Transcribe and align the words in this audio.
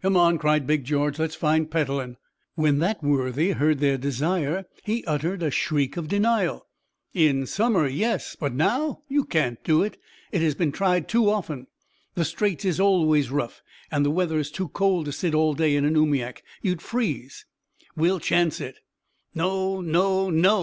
"Come 0.00 0.16
on," 0.16 0.38
cried 0.38 0.66
Big 0.66 0.84
George, 0.84 1.18
"let's 1.18 1.34
find 1.34 1.70
Petellin!" 1.70 2.16
When 2.54 2.78
that 2.78 3.02
worthy 3.02 3.50
heard 3.50 3.80
their 3.80 3.98
desire, 3.98 4.64
he 4.82 5.04
uttered 5.04 5.42
a 5.42 5.50
shriek 5.50 5.98
of 5.98 6.08
denial. 6.08 6.66
"In 7.12 7.44
summer, 7.44 7.86
yes, 7.86 8.34
but 8.34 8.54
now 8.54 9.02
you 9.08 9.26
can't 9.26 9.62
do 9.62 9.82
it. 9.82 9.98
It 10.32 10.40
has 10.40 10.54
been 10.54 10.72
tried 10.72 11.06
too 11.06 11.28
often. 11.28 11.66
The 12.14 12.24
Straits 12.24 12.64
is 12.64 12.80
always 12.80 13.30
rough, 13.30 13.60
and 13.90 14.06
the 14.06 14.10
weather 14.10 14.38
is 14.38 14.50
too 14.50 14.68
cold 14.68 15.04
to 15.04 15.12
sit 15.12 15.34
all 15.34 15.52
day 15.52 15.76
in 15.76 15.84
an 15.84 15.96
oomiak, 15.98 16.38
you'd 16.62 16.80
freeze." 16.80 17.44
"We'll 17.94 18.20
chance 18.20 18.62
it." 18.62 18.78
"No, 19.34 19.82
no, 19.82 20.30
NO! 20.30 20.62